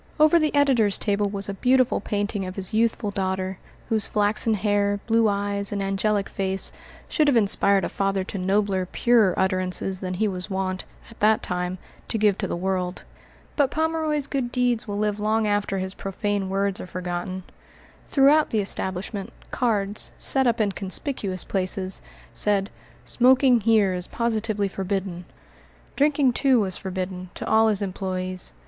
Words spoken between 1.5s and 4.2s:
beautiful painting of his youthful daughter, whose